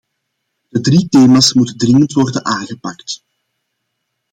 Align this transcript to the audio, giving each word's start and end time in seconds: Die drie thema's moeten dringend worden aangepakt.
Die 0.71 0.81
drie 0.81 1.09
thema's 1.09 1.53
moeten 1.53 1.77
dringend 1.77 2.13
worden 2.15 2.43
aangepakt. 2.45 3.21